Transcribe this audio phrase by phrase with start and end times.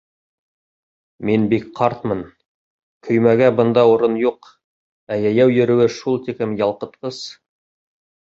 [1.29, 2.21] Мин бик ҡартмын,
[3.09, 4.49] көймәгә бында урын юҡ,
[5.13, 7.21] ә йәйәү йөрөүе шул тиклем ялҡытҡыс...